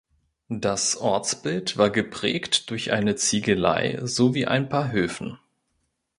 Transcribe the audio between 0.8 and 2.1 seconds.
Ortsbild war